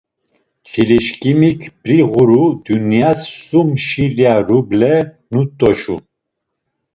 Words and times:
Çilişǩimik, 0.67 1.59
p̌ri 1.81 1.99
ğuru 2.11 2.43
Dunyas 2.65 3.21
sum 3.43 3.69
şilya 3.85 4.33
ruble 4.47 4.95
nut̆oçu. 5.33 5.97